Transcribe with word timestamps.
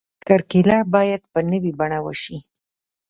کرکیله 0.27 0.77
باید 0.93 1.21
په 1.31 1.39
نوې 1.51 1.71
بڼه 1.79 1.99
وشي. 2.05 2.37